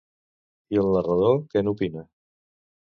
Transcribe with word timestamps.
I 0.75 0.79
el 0.85 0.89
narrador, 0.97 1.39
què 1.53 1.65
n'opina? 1.69 2.07